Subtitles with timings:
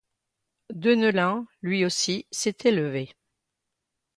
[0.73, 3.15] Deneulin, lui aussi, s'était levé.